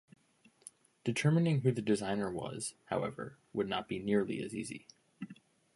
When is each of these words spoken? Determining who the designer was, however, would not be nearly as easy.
Determining 1.03 1.59
who 1.61 1.71
the 1.71 1.79
designer 1.83 2.31
was, 2.31 2.73
however, 2.85 3.37
would 3.53 3.69
not 3.69 3.87
be 3.87 3.99
nearly 3.99 4.41
as 4.41 4.55
easy. 4.55 4.87